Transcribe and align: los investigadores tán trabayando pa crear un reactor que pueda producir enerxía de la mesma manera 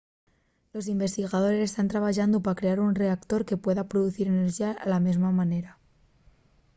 los 0.73 0.87
investigadores 0.95 1.71
tán 1.75 1.87
trabayando 1.93 2.37
pa 2.45 2.57
crear 2.59 2.79
un 2.87 2.97
reactor 3.01 3.41
que 3.47 3.61
pueda 3.65 3.89
producir 3.91 4.25
enerxía 4.29 4.69
de 4.75 4.85
la 4.93 5.03
mesma 5.07 5.29
manera 5.39 5.71